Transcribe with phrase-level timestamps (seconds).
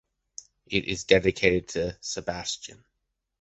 [0.65, 2.83] It is dedicated to Sebastian.